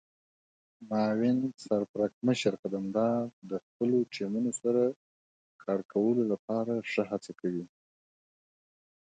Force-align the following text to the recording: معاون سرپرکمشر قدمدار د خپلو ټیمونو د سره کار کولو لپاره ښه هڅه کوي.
معاون 0.89 1.37
سرپرکمشر 1.65 2.53
قدمدار 2.63 3.21
د 3.49 3.51
خپلو 3.65 3.97
ټیمونو 4.13 4.49
د 4.53 4.57
سره 4.61 4.83
کار 5.63 5.79
کولو 5.91 6.23
لپاره 6.31 6.73
ښه 6.91 7.03
هڅه 7.11 7.31
کوي. 7.41 7.65